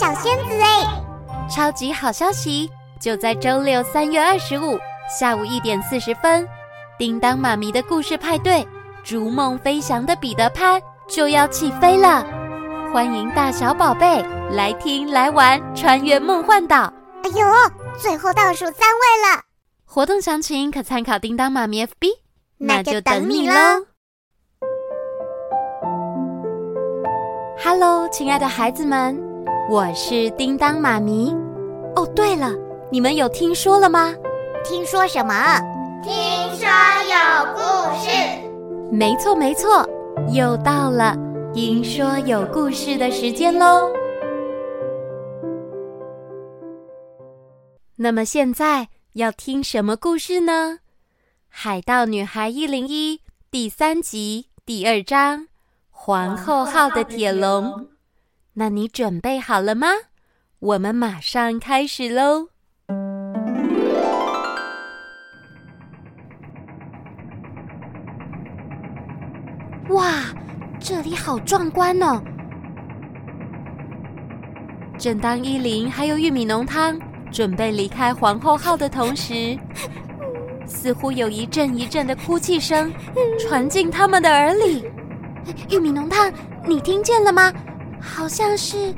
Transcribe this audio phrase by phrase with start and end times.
[0.00, 0.82] 小仙子哎！
[1.46, 4.78] 超级好消息，就在周六三月二十五
[5.10, 6.48] 下午一点四十分，
[6.98, 8.66] 叮当妈咪的故事派对，
[9.04, 12.24] 逐梦飞翔的彼得潘就要起飞了。
[12.90, 16.90] 欢迎大小宝贝来听来玩，穿越梦幻岛。
[17.22, 17.46] 哎呦，
[17.98, 19.42] 最后倒数三位了！
[19.84, 22.08] 活动详情可参考叮当妈咪 FB，
[22.56, 23.54] 那就等你喽。
[27.62, 29.29] Hello，亲爱的孩子们，
[29.70, 31.32] 我是叮当妈咪。
[31.94, 32.52] 哦，对了，
[32.90, 34.12] 你们有听说了吗？
[34.64, 35.32] 听说什么？
[36.02, 36.12] 听
[36.56, 36.66] 说
[37.06, 37.60] 有故
[37.96, 38.10] 事。
[38.90, 39.88] 没错，没错，
[40.32, 41.16] 又到了
[41.54, 43.88] 听说有故事的时间喽。
[47.94, 50.80] 那么现在要听什么故事呢？
[51.48, 53.18] 《海盗女孩一零一》
[53.52, 55.46] 第三集第二章。
[55.92, 57.86] 皇后号的铁笼，
[58.60, 59.86] 那你准备好了吗？
[60.58, 62.48] 我们马上开始喽！
[69.88, 70.24] 哇，
[70.78, 72.22] 这里好壮观哦！
[74.98, 77.00] 正当伊琳还有玉米浓汤
[77.32, 79.58] 准备离开皇后号的同时，
[80.66, 82.92] 似乎有一阵一阵的哭泣声
[83.38, 84.84] 传进他们的耳里。
[85.70, 86.30] 玉米浓汤，
[86.66, 87.50] 你听见了吗？
[88.00, 88.94] 好像是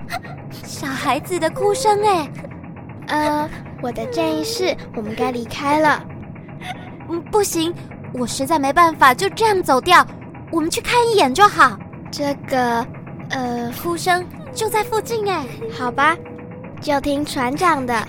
[0.64, 2.31] 小孩子的哭声哎。
[3.08, 3.50] 呃，
[3.83, 6.03] 我的建议是，我们该离开了。
[7.08, 7.75] 嗯，不行，
[8.14, 10.06] 我实在没办法就这样走掉。
[10.50, 11.78] 我们去看一眼就好。
[12.11, 12.86] 这个，
[13.30, 15.45] 呃，哭声就在附近哎。
[15.77, 16.17] 好吧，
[16.80, 18.06] 就听船长的。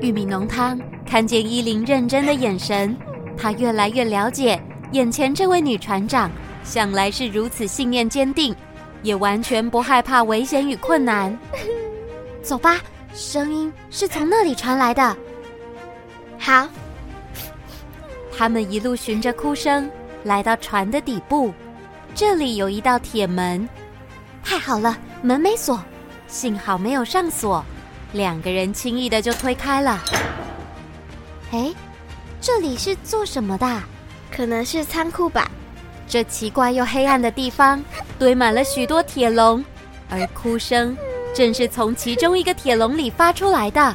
[0.00, 2.96] 玉米浓汤看见伊琳认真的眼神，
[3.36, 4.60] 他越来越了解。
[4.92, 6.30] 眼前这位女船长
[6.64, 8.54] 向来是如此信念坚定，
[9.02, 11.36] 也完全不害怕危险与困难。
[12.42, 12.80] 走吧，
[13.14, 15.16] 声音是从那里传来的。
[16.38, 16.68] 好，
[18.36, 19.90] 他们一路循着哭声
[20.24, 21.52] 来到船的底部，
[22.14, 23.68] 这里有一道铁门。
[24.42, 25.82] 太好了，门没锁，
[26.26, 27.64] 幸好没有上锁，
[28.12, 30.02] 两个人轻易的就推开了。
[31.50, 31.74] 哎，
[32.40, 33.82] 这里是做什么的？
[34.30, 35.50] 可能是仓库吧。
[36.08, 37.82] 这奇怪又黑暗的地方
[38.18, 39.62] 堆满了许多铁笼，
[40.08, 40.96] 而哭声
[41.34, 43.94] 正是从其中一个铁笼里发出来的。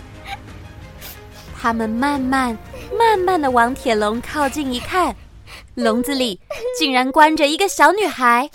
[1.60, 2.58] 他们慢慢、
[2.98, 5.16] 慢慢的往铁笼靠近一看，
[5.76, 6.40] 笼子里
[6.78, 8.50] 竟然关着一个小女孩。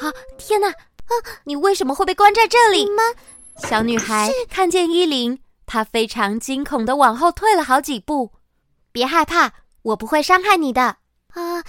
[0.00, 0.12] 啊！
[0.38, 0.68] 天哪！
[0.68, 1.12] 啊！
[1.44, 2.88] 你为什么会被关在这里？
[2.90, 3.02] 妈？
[3.68, 8.32] 小女孩看见伊琳，她非常惊恐的往后退了好几步。
[8.90, 9.52] 别害怕。
[9.84, 10.82] 我不会伤害你的。
[10.82, 10.96] 啊、
[11.34, 11.64] 呃，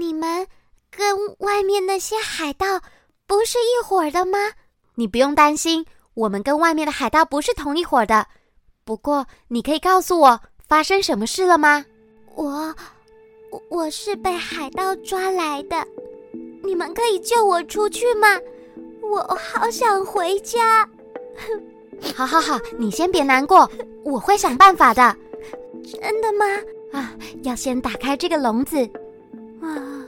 [0.00, 0.46] 你们
[0.90, 2.80] 跟外面那些海盗
[3.26, 4.38] 不是一伙的吗？
[4.94, 5.84] 你不用担心，
[6.14, 8.26] 我们跟外面的海盗不是同一伙的。
[8.84, 11.84] 不过，你可以告诉我发生什么事了吗？
[12.34, 12.74] 我，
[13.70, 15.86] 我是被海盗抓来的。
[16.62, 18.28] 你们可以救我出去吗？
[19.02, 20.88] 我好想回家。
[22.14, 23.70] 好好好，你先别难过，
[24.04, 25.16] 我会想办法的。
[25.84, 26.44] 真的吗？
[26.92, 28.88] 啊，要先打开这个笼子。
[29.64, 30.06] 啊，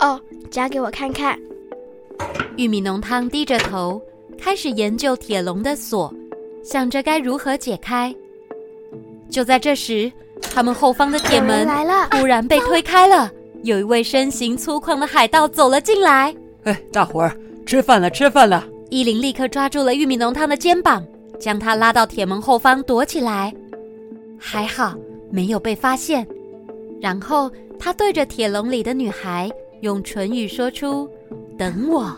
[0.00, 0.20] 哦，
[0.50, 1.38] 夹给我看看。
[2.56, 4.00] 玉米浓汤低着头，
[4.38, 6.12] 开始研究铁笼的锁，
[6.64, 8.14] 想着该如何解开。
[9.30, 10.10] 就在这时，
[10.40, 11.66] 他们后方的铁门
[12.10, 13.30] 突然被推开了，
[13.62, 16.34] 有一位身形粗犷的海盗走了进来。
[16.64, 18.66] 哎，大伙儿，吃饭了，吃饭了！
[18.90, 21.04] 伊琳立刻抓住了玉米浓汤的肩膀，
[21.40, 23.54] 将他拉到铁门后方躲起来。
[24.38, 24.94] 还好。
[25.34, 26.26] 没有被发现，
[27.00, 27.50] 然后
[27.84, 29.50] 他对着铁笼里的女孩
[29.80, 31.10] 用唇语说出
[31.58, 32.16] ：“等我。”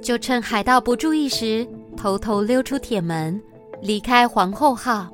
[0.00, 3.42] 就趁海盗不注意时，偷偷溜出铁门，
[3.80, 5.10] 离开皇后号。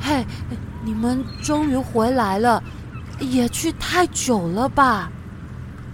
[0.00, 0.26] 嘿，
[0.84, 2.60] 你们终于回来了，
[3.20, 5.12] 也去太久了吧？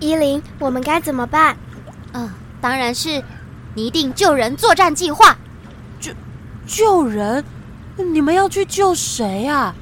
[0.00, 1.54] 依琳，我们该怎么办？
[2.14, 2.26] 嗯。
[2.62, 3.24] 当然是
[3.74, 5.36] 拟定救人作战计划。
[6.00, 6.12] 救
[6.66, 7.44] 救人？
[8.12, 9.74] 你们要去救谁啊？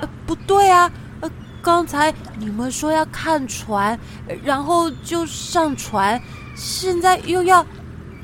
[0.00, 1.30] 呃，不对啊，呃，
[1.60, 3.98] 刚才你们说要看船，
[4.44, 6.20] 然后就上船，
[6.54, 7.60] 现在又要……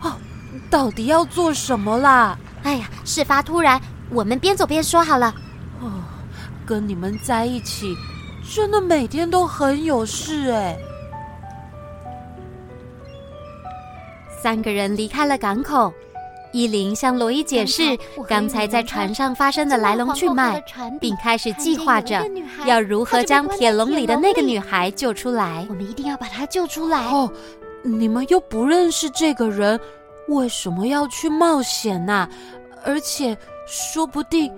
[0.01, 0.13] 哦，
[0.71, 2.39] 到底要做什么啦？
[2.63, 3.81] 哎呀，事发突然，
[4.11, 5.35] 我们边走边说好了。
[5.81, 5.91] 哦，
[6.65, 7.97] 跟你们在一起，
[8.55, 10.79] 真的每天都很有事哎。
[14.43, 15.93] 三个人离开了港口，
[16.51, 17.83] 伊琳向罗伊解释
[18.27, 20.63] 刚才在船上发生的来龙去脉，
[20.99, 22.25] 并开始计划着
[22.65, 25.67] 要如何将铁笼里的那个女孩救出来。
[25.69, 27.05] 我们一定要把她救出来。
[27.05, 27.31] 哦，
[27.83, 29.79] 你们又不认识这个人，
[30.29, 32.27] 为什么要去冒险呢？
[32.83, 34.51] 而且说不定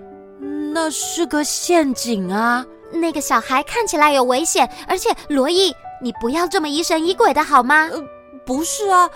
[0.73, 2.65] 那是个陷阱啊！
[2.89, 7.89] 那个小孩看起来有危险，而且罗伊，你不要这么疑神疑鬼的好吗？
[7.91, 8.01] 呃，
[8.45, 9.09] 不是啊。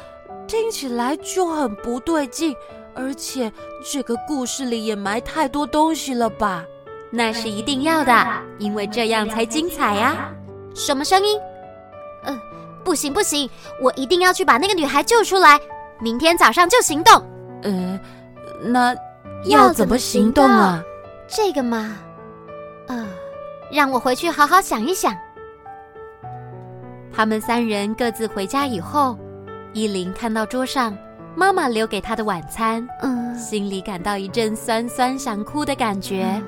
[0.47, 2.55] 听起来就很不对劲，
[2.95, 3.51] 而且
[3.83, 6.63] 这个故事里也埋太多东西了吧？
[7.11, 8.13] 那是一定要的，
[8.57, 10.29] 因为这样才精彩呀！
[10.73, 11.39] 什么声音？
[12.23, 12.41] 嗯、呃，
[12.83, 13.49] 不行不行，
[13.81, 15.59] 我一定要去把那个女孩救出来，
[15.99, 17.13] 明天早上就行动。
[17.63, 18.00] 呃，
[18.61, 18.95] 那
[19.45, 20.83] 要怎么行动啊？
[21.27, 21.97] 这个嘛，
[22.88, 23.05] 呃，
[23.71, 25.13] 让我回去好好想一想。
[27.13, 29.17] 他们三人各自回家以后。
[29.77, 30.97] 伊琳看到桌上
[31.35, 36.24] 妈妈留给她的晚餐，嗯，心里感到一阵酸酸想哭的感觉。
[36.24, 36.44] 嗯，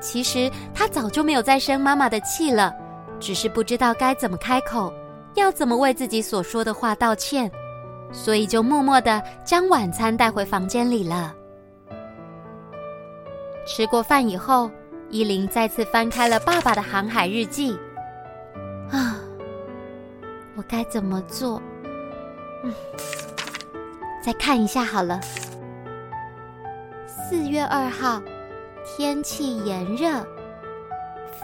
[0.00, 2.74] 其实她早就没有再生妈妈的气了，
[3.20, 4.92] 只是不知道该怎么开口，
[5.34, 7.48] 要怎么为自己所说的话道歉，
[8.10, 11.32] 所以就默默的将晚餐带回房间里了。
[13.64, 14.68] 吃过饭以后，
[15.08, 17.78] 依琳再次翻开了爸爸的航海日记。
[18.90, 19.20] 啊，
[20.56, 21.62] 我该怎么做？
[24.22, 25.20] 再看一下好了。
[27.06, 28.22] 四月二号，
[28.84, 30.24] 天气炎热，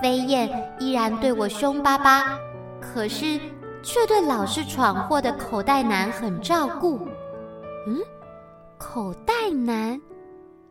[0.01, 2.39] 飞燕依然对我凶巴巴，
[2.81, 3.39] 可是
[3.83, 7.09] 却对老是闯祸的口袋男很照顾。
[7.87, 7.99] 嗯，
[8.79, 10.01] 口袋男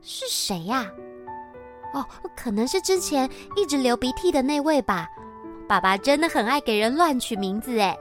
[0.02, 0.86] 是谁呀？
[1.94, 2.06] 哦，
[2.36, 5.08] 可能是之前一直流鼻涕的那位吧。
[5.68, 7.98] 爸爸真的很爱给人乱取名字诶。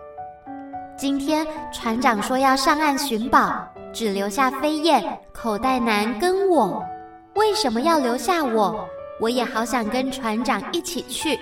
[0.99, 5.01] 今天船长说要上岸寻宝，只留下飞燕、
[5.33, 6.85] 口袋男跟我。
[7.37, 8.85] 为什么要留下我？
[9.21, 11.39] 我也好想跟船长一起去。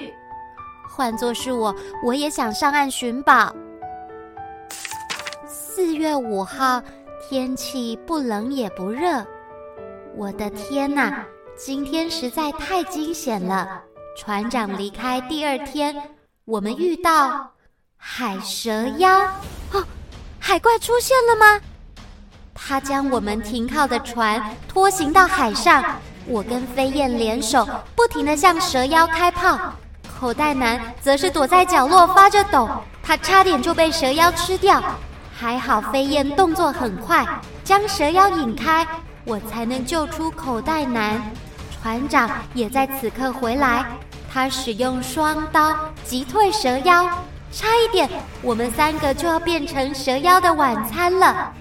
[0.87, 1.75] 换作是我，
[2.05, 3.50] 我也想上岸寻宝。
[5.47, 6.82] 四月五号，
[7.26, 9.25] 天气不冷也不热。
[10.14, 11.25] 我的天哪，
[11.56, 13.82] 今天实在太惊险了！
[14.19, 15.97] 船长离开第二天，
[16.44, 17.52] 我们遇到。
[17.98, 19.19] 海蛇妖，
[19.72, 19.84] 哦，
[20.38, 21.60] 海怪出现了吗？
[22.54, 25.84] 他将我们停靠的船拖行到海上，
[26.26, 29.58] 我跟飞燕联手，不停地向蛇妖开炮。
[30.19, 32.69] 口袋男则是躲在角落发着抖，
[33.02, 34.82] 他差点就被蛇妖吃掉。
[35.38, 37.26] 还好飞燕动作很快，
[37.62, 38.87] 将蛇妖引开，
[39.25, 41.20] 我才能救出口袋男。
[41.82, 43.84] 船长也在此刻回来，
[44.32, 47.06] 他使用双刀击退蛇妖。
[47.52, 48.08] 差一点，
[48.43, 51.52] 我们三个就要变成蛇妖的晚餐了。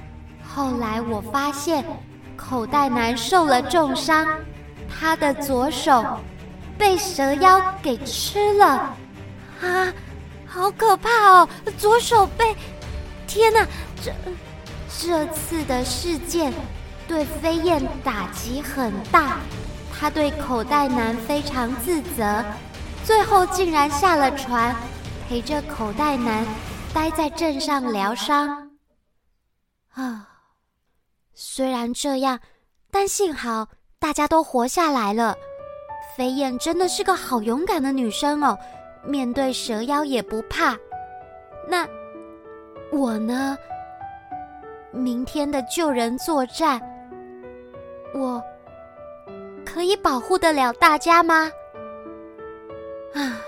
[0.44, 1.84] 后来我发现，
[2.36, 4.28] 口袋男受了重伤，
[4.90, 6.04] 他的左手
[6.78, 8.94] 被蛇妖给吃了。
[9.62, 9.94] 啊，
[10.46, 11.48] 好可怕哦！
[11.78, 12.56] 左手被……
[13.26, 13.66] 天哪，
[14.04, 14.12] 这
[15.00, 16.54] 这次的事件
[17.08, 19.38] 对飞燕打击很大，
[19.98, 22.44] 他对口袋男非常自责，
[23.04, 24.76] 最后竟然下了船。
[25.28, 26.46] 陪着口袋男
[26.94, 28.72] 待在镇上疗伤
[29.94, 30.28] 啊！
[31.34, 32.40] 虽然这样，
[32.92, 33.68] 但幸好
[34.00, 35.36] 大家都活下来了。
[36.16, 38.58] 飞燕真的是个好勇敢的女生哦，
[39.04, 40.78] 面对蛇妖也不怕。
[41.68, 41.88] 那
[42.92, 43.58] 我呢？
[44.92, 46.80] 明天的救人作战，
[48.14, 48.42] 我
[49.66, 51.52] 可以保护得了大家吗？
[53.14, 53.42] 啊！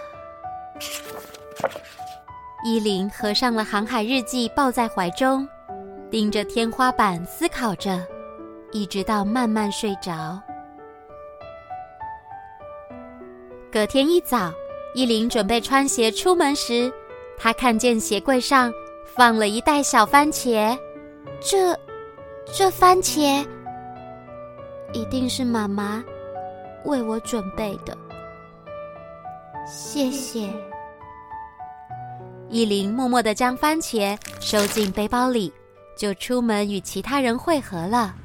[2.66, 5.48] 伊琳合上了航海日记，抱在怀中，
[6.10, 8.06] 盯着天花板思考着，
[8.72, 10.42] 一直到慢慢睡着。
[13.72, 14.52] 隔天一早，
[14.96, 16.92] 伊琳准备穿鞋出门时，
[17.38, 18.74] 她看见鞋柜上
[19.06, 20.78] 放了一袋小番茄。
[21.40, 21.78] 这，
[22.46, 23.46] 这番茄
[24.94, 26.04] 一定是妈妈
[26.86, 27.96] 为我准备的。
[29.68, 30.50] 谢谢。
[32.50, 35.52] 伊琳默默地将番茄收进背包里，
[35.98, 38.16] 就出门与其他人会合了。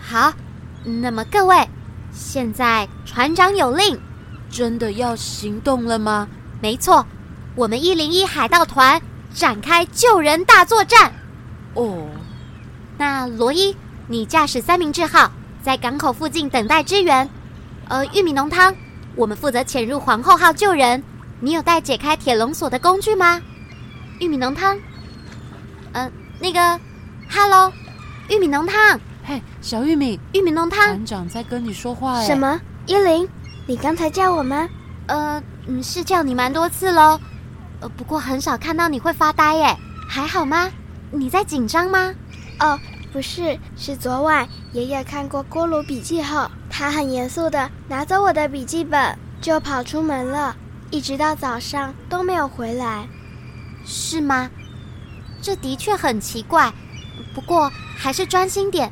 [0.00, 0.32] 好，
[0.84, 1.68] 那么各位，
[2.12, 3.98] 现在船长有令，
[4.50, 6.28] 真的要行动了吗？
[6.60, 7.06] 没错，
[7.54, 9.00] 我们一零一海盗团
[9.32, 11.12] 展开救人大作战。
[11.74, 12.08] 哦，
[12.98, 13.76] 那罗伊，
[14.08, 15.30] 你驾驶三明治号
[15.62, 17.28] 在港口附近等待支援。
[17.88, 18.74] 呃，玉米浓汤。
[19.14, 21.02] 我们负责潜入皇后号救人。
[21.40, 23.40] 你有带解开铁笼锁的工具吗？
[24.20, 24.76] 玉米浓汤。
[25.92, 26.80] 嗯、呃，那个，
[27.28, 27.72] 哈喽，
[28.28, 29.00] 玉米浓汤。
[29.24, 30.86] 嘿，小玉米，玉米浓汤。
[30.86, 32.22] 团长在跟你说话。
[32.22, 32.60] 什么？
[32.86, 33.28] 依琳，
[33.66, 34.68] 你刚才叫我吗？
[35.06, 37.18] 呃，嗯，是叫你蛮多次喽。
[37.80, 39.76] 呃，不过很少看到你会发呆耶，
[40.08, 40.70] 还好吗？
[41.10, 42.14] 你在紧张吗？
[42.60, 42.78] 哦，
[43.12, 46.48] 不是，是昨晚爷爷看过《锅炉笔记》后，
[46.82, 50.56] 他很严肃地拿走我的笔记本，就跑出门了，
[50.90, 53.06] 一直到早上都没有回来。
[53.84, 54.50] 是吗？
[55.40, 56.72] 这的确很奇怪。
[57.36, 58.90] 不过还是专心点。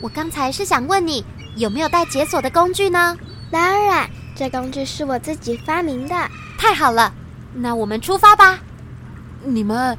[0.00, 1.24] 我刚才是想问你
[1.56, 3.16] 有没有带解锁的工具呢？
[3.50, 6.14] 当然，这工具是我自己发明的。
[6.56, 7.12] 太好了，
[7.52, 8.60] 那我们出发吧。
[9.42, 9.98] 你们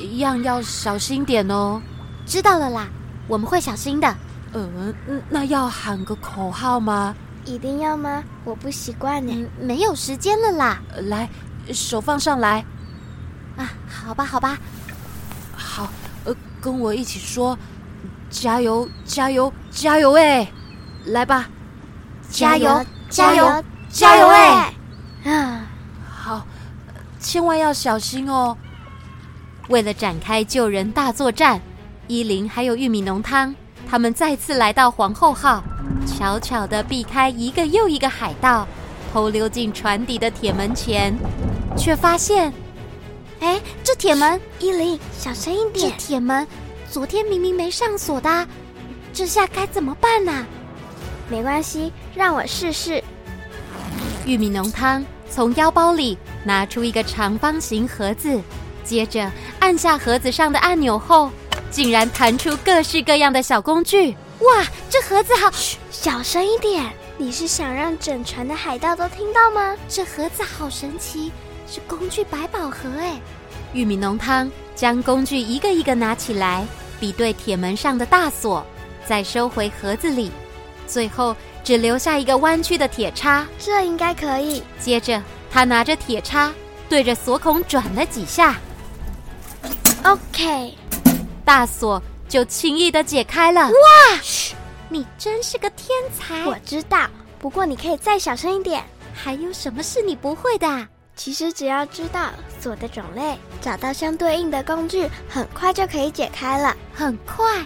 [0.00, 1.80] 一样要小心点哦。
[2.26, 2.88] 知道了啦，
[3.28, 4.16] 我们会小心的。
[4.54, 7.14] 嗯，那要喊个口号吗？
[7.44, 8.22] 一定要吗？
[8.44, 9.32] 我不习惯呢。
[9.34, 10.80] 嗯，没有时间了啦。
[11.02, 11.28] 来，
[11.72, 12.64] 手放上来。
[13.56, 14.58] 啊，好吧，好吧。
[15.54, 15.88] 好，
[16.24, 17.58] 呃，跟我一起说。
[18.30, 18.88] 加油！
[19.04, 19.52] 加油！
[19.70, 20.12] 加油！
[20.14, 20.50] 哎，
[21.04, 21.48] 来吧！
[22.28, 22.84] 加油！
[23.08, 23.64] 加油！
[23.88, 24.26] 加油！
[24.26, 24.74] 哎，
[25.24, 25.66] 啊，
[26.10, 26.46] 好，
[27.20, 28.56] 千万要小心哦。
[29.68, 31.60] 为了展开救人大作战，
[32.08, 33.54] 依林还有玉米浓汤，
[33.94, 35.62] 他们再次来到皇后号，
[36.04, 38.66] 悄悄地避开一个又一个海盗，
[39.12, 41.16] 偷溜进船底的铁门前，
[41.76, 42.52] 却发现，
[43.38, 46.44] 哎，这铁门，伊琳，小声一点，这铁门。
[46.90, 48.48] 昨天明明没上锁的，
[49.12, 50.44] 这下该怎么办呢？
[51.28, 53.00] 没关系，让我试试。
[54.26, 58.40] 玉米浓汤从腰包里拿出一个长方形盒子，
[58.82, 61.30] 接着按下盒子上的按钮后，
[61.74, 64.12] 竟然弹出各式各样的小工具。
[64.38, 65.50] 哇，这盒子好……
[65.50, 66.88] 嘘，小声一点！
[67.18, 69.76] 你是想让整船的海盗都听到吗？
[69.88, 71.32] 这盒子好神奇，
[71.68, 73.20] 是工具百宝盒哎！
[73.72, 76.64] 玉米浓汤将工具一个一个拿起来。
[77.00, 78.64] 比对铁门上的大锁，
[79.04, 80.30] 再收回盒子里，
[80.86, 83.44] 最后只留下一个弯曲的铁叉。
[83.58, 84.62] 这应该可以。
[84.78, 86.54] 接着，他拿着铁叉
[86.88, 88.56] 对着锁孔转了几下
[90.04, 90.74] ，OK，
[91.44, 93.68] 大锁就轻易的解开了。
[93.68, 94.18] 哇！
[94.22, 94.54] 嘘，
[94.88, 96.44] 你真是个天才。
[96.46, 97.06] 我知道，
[97.38, 98.82] 不过你可以再小声一点。
[99.12, 100.88] 还有什么是你不会的？
[101.14, 106.76] 其实只要知道锁的种类，找到相对应的工具，很快就可以解开了。
[106.92, 107.64] 很快？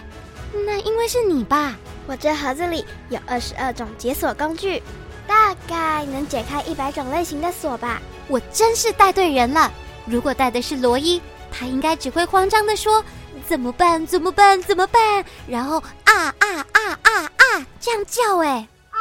[0.65, 1.75] 那因为是你吧？
[2.05, 4.81] 我这盒子里有二十二种解锁工具，
[5.25, 8.01] 大概能解开一百种类型的锁吧。
[8.27, 9.71] 我真是带对人了。
[10.05, 11.19] 如果带的是罗伊，
[11.51, 13.03] 他应该只会慌张的说
[13.47, 14.05] ：“怎么办？
[14.05, 14.61] 怎么办？
[14.63, 18.67] 怎么办？”然后啊啊啊啊啊这样叫哎。
[18.91, 18.99] 啊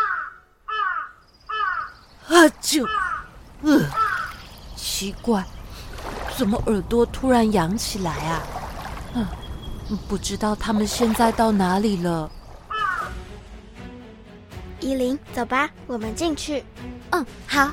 [0.67, 0.73] 啊
[2.29, 2.49] 啊啊！
[2.61, 2.87] 就，
[3.63, 3.85] 嗯。
[4.77, 5.45] 奇怪，
[6.37, 8.43] 怎么耳朵突然痒起来啊？
[9.15, 9.27] 嗯，
[10.09, 12.31] 不知道他们现在到哪里了。
[14.81, 16.65] 依琳，走吧，我们进去。
[17.11, 17.71] 嗯，好。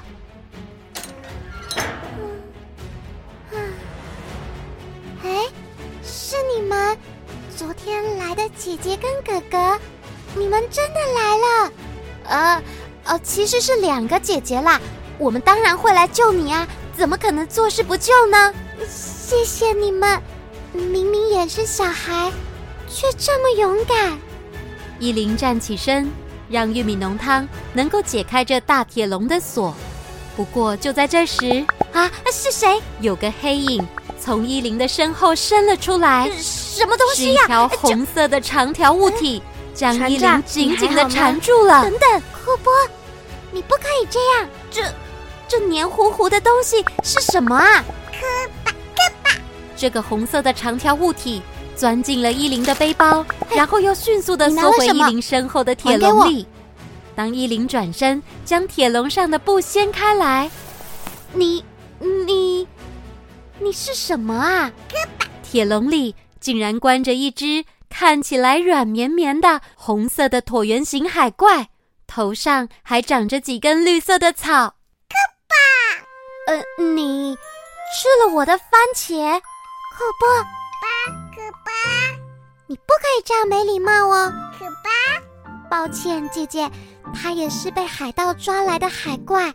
[6.75, 6.98] 们
[7.55, 9.79] 昨天来的姐姐跟哥哥，
[10.36, 11.72] 你们真的来了？
[12.25, 12.63] 呃，
[13.05, 14.79] 呃，其实是两个姐姐啦。
[15.17, 16.67] 我们当然会来救你啊。
[16.98, 18.53] 怎么可能坐视不救呢？
[18.89, 20.22] 谢谢你们，
[20.72, 22.32] 明明也是小孩，
[22.89, 24.17] 却这么勇敢。
[25.00, 26.10] 依琳站起身，
[26.50, 29.74] 让玉米浓汤能够解开这大铁笼的锁。
[30.38, 32.82] 不过就在这时，啊，是谁？
[33.01, 33.86] 有个黑影
[34.25, 36.32] 从伊琳的身后伸了出来。
[36.41, 37.41] 什么东西呀？
[37.41, 39.39] 是一条红色的长条物体，
[39.75, 41.84] 将伊琳紧紧的缠住了。
[41.84, 42.74] 等等，库波，
[43.51, 44.82] 你不可以这样，这。
[45.48, 47.86] 这黏糊糊的东西是什么啊？
[48.12, 48.25] 科
[48.63, 49.29] 巴，科巴！
[49.77, 51.39] 这个红色的长条物体
[51.75, 56.48] 钻进了伊琳的背包，然后又迅速的缩回伊琳身后的铁笼里。
[57.13, 60.50] 当伊琳转身将铁笼上的布掀开来，
[61.32, 61.63] 你
[62.00, 62.25] 你
[63.65, 64.72] 你是什么啊？
[64.88, 65.25] 可把！
[65.41, 71.69] 铁笼里竟然关着一只看起来软绵绵的红色的椭圆形海怪，
[72.05, 74.75] 头上还长着几根绿色的草。
[76.48, 80.27] 呃，你吃了我的番茄，可不，
[80.84, 81.72] 巴可巴，
[82.67, 84.91] 你不可以这样没礼貌哦，可巴。
[85.72, 86.69] 抱歉，姐姐，
[87.15, 89.51] 他也是被海盗抓来的海怪，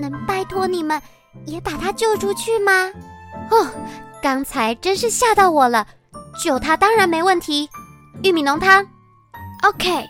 [0.00, 1.00] 能拜托你们
[1.46, 2.90] 也把他救出去吗？
[3.50, 3.66] 哦，
[4.22, 5.86] 刚才真是吓到我了，
[6.42, 7.68] 救他当然没问题。
[8.22, 8.84] 玉米浓汤
[9.62, 10.04] ，OK。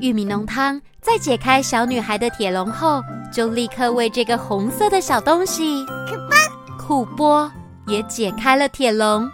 [0.00, 3.02] 玉米浓汤在解开小女孩的铁笼后。
[3.30, 7.52] 就立刻为这个红色的小东西库波，库波
[7.86, 9.30] 也解开了铁笼。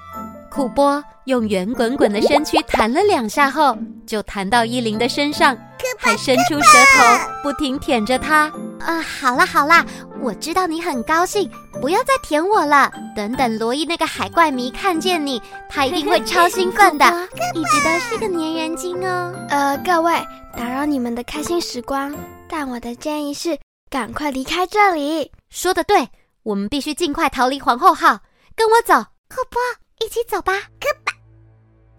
[0.51, 5.57] 库波用圆滚滚的身躯弹了两下后，就弹到依琳的身上，
[5.97, 8.51] 还伸出舌头不停舔着她。
[8.85, 9.85] 啊，好啦好啦，
[10.21, 11.51] 我知道你很高兴，
[11.81, 12.93] 不要再舔我了。
[13.17, 17.05] 等等，罗伊那个海怪迷看见你，他一定会超兴奋的。
[17.55, 19.35] 一直都是个粘人精哦。
[19.49, 20.13] 呃，各位，
[20.57, 22.15] 打扰你们的开心时光，
[22.49, 25.31] 但我的建议是赶快离开这里。
[25.49, 26.07] 说的对，
[26.43, 28.19] 我们必须尽快逃离皇后号。
[28.57, 28.95] 跟我走，
[29.29, 29.61] 库波，
[30.05, 30.53] 一起走吧。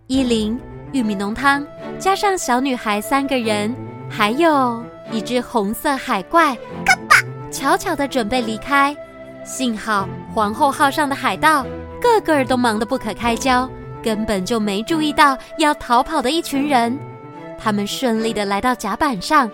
[0.07, 0.59] 伊琳、
[0.93, 1.65] 玉米浓汤
[1.97, 3.75] 加上小女孩三个人，
[4.07, 7.15] 还有一只红色海怪，嘎巴
[7.51, 8.95] 悄悄地准备离开。
[9.43, 11.63] 幸好皇后号上的海盗
[12.01, 13.69] 个个都忙得不可开交，
[14.03, 16.97] 根本就没注意到要逃跑的一群人。
[17.57, 19.49] 他们顺利地来到甲板上，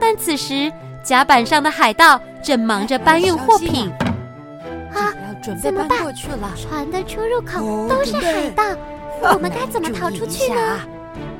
[0.00, 0.72] 但此时
[1.02, 3.92] 甲板上的海盗正忙着搬运货品。
[4.92, 5.12] 啊，
[5.62, 5.98] 怎么办？
[6.56, 8.64] 船的出入口都是海盗，
[9.20, 10.80] 我们该怎么 逃出去呢？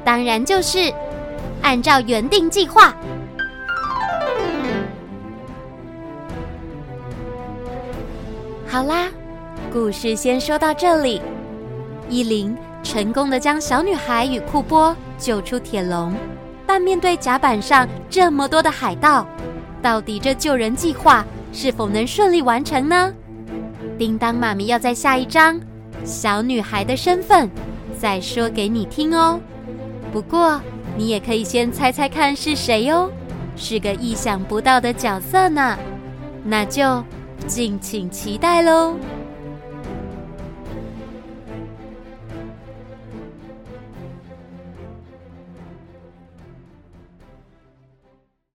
[0.04, 0.92] 当然就是
[1.62, 2.94] 按照原定计划。
[8.68, 9.08] 好啦，
[9.72, 11.22] 故事先说到这里。
[12.10, 16.12] 伊琳成功的将小女孩与库波救出铁笼，
[16.66, 19.26] 但面对甲板上这么多的海盗，
[19.80, 23.14] 到底这救人计划是否能顺利完成呢？
[23.96, 25.60] 叮当妈咪要在下一章，
[26.04, 27.48] 小女孩的身份
[27.98, 29.38] 再说给你听哦。
[30.12, 30.60] 不过
[30.96, 33.08] 你也可以先猜猜看是谁哦，
[33.54, 35.78] 是个意想不到的角色呢。
[36.42, 37.02] 那就。
[37.46, 38.96] 敬请期待喽！